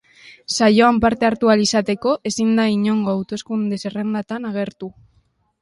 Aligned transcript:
Saioan 0.53 0.97
parte 1.03 1.27
hartu 1.27 1.49
ahal 1.51 1.61
izateko, 1.65 2.15
ezin 2.31 2.57
da 2.61 2.67
inongo 2.79 3.15
hauteskunde-zerrendatan 3.17 4.53
agertu. 4.55 4.95